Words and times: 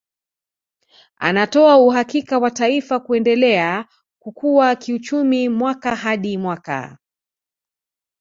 Unatoa 1.29 1.77
uhakika 1.77 2.39
wa 2.39 2.51
taifa 2.51 2.99
kuendelea 2.99 3.85
kukua 4.19 4.75
kiuchumi 4.75 5.49
mwaka 5.49 5.95
hadi 5.95 6.37
mwaka 6.37 6.97